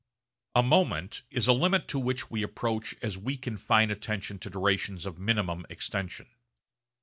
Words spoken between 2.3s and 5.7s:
we approach as we confine attention to durations of minimum